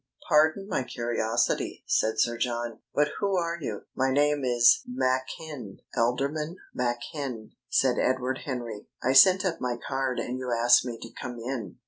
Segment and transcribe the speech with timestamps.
[0.27, 6.57] "Pardon my curiosity," said Sir John, "but who are you?" "My name is Machin Alderman
[6.73, 8.87] Machin," said Edward Henry.
[9.03, 11.77] "I sent up my card and you asked me to come in."